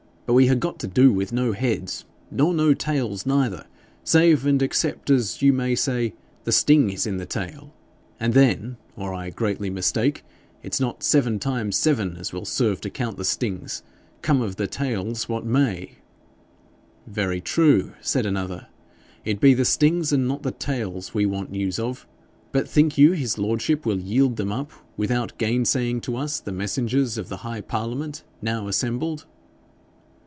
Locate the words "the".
6.45-6.53, 7.17-7.25, 13.17-13.25, 14.55-14.67, 19.53-19.65, 20.43-20.51, 26.39-26.53, 27.27-27.37